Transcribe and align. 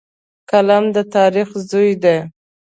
قلم 0.49 0.83
د 0.95 0.97
تاریخ 1.15 1.49
زوی 1.69 1.91
دی 2.03 2.17